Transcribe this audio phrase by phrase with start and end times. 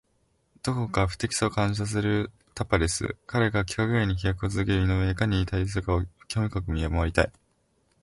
[0.63, 3.15] どこか不敵さを感じさせるタパレス。
[3.27, 7.31] 彼が規格外に飛躍を続ける井上といかに対峙するかを興味深く見守りたい。